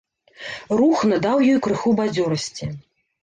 [0.79, 2.71] Рух надаў ёй крыху бадзёрасці.